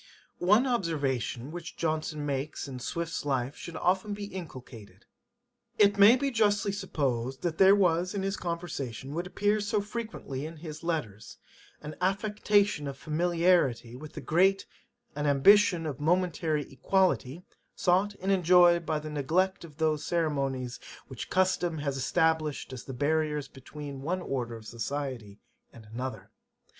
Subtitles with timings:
[0.39, 5.05] One observation which Johnson makes in Swift's life should be often inculcated:
[5.77, 10.43] 'It may be justly supposed, that there was in his conversation what appears so frequently
[10.43, 11.37] in his letters,
[11.83, 14.65] an affectation of familiarity with the great,
[15.15, 17.43] an ambition of momentary equality,
[17.75, 20.79] sought and enjoyed by the neglect of those ceremonies
[21.09, 25.37] which custom has established as the barriers between one order of society
[25.71, 26.31] and another.